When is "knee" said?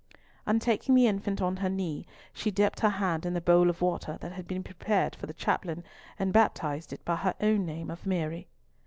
1.69-2.07